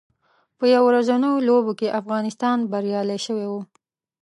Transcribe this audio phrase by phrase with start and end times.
[0.57, 3.53] په یو ورځنیو لوبو کې افغانستان بریالی شوی و